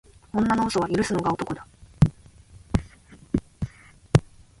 [0.33, 1.67] 女の嘘は許すのが男だ。